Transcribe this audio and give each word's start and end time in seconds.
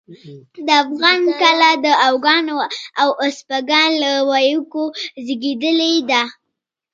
د 0.67 0.67
افغان 0.85 1.21
کله 1.41 1.69
د 1.85 1.87
اوگان 2.07 2.45
او 3.01 3.09
اسپاگان 3.27 3.91
له 4.03 4.11
ويوکو 4.29 4.83
زېږېدلې 5.25 5.93
ده 6.09 6.23